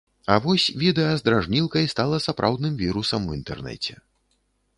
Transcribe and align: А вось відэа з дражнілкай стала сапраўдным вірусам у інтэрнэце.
А 0.35 0.35
вось 0.45 0.63
відэа 0.83 1.11
з 1.19 1.23
дражнілкай 1.27 1.85
стала 1.93 2.21
сапраўдным 2.27 2.73
вірусам 2.83 3.21
у 3.29 3.37
інтэрнэце. 3.39 3.93